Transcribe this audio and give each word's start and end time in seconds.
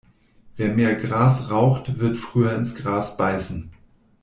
Wer 0.55 0.69
mehr 0.73 0.95
Gras 0.95 1.51
raucht, 1.51 1.99
wird 1.99 2.17
früher 2.17 2.55
ins 2.55 2.73
Gras 2.73 3.17
beißen. 3.17 3.69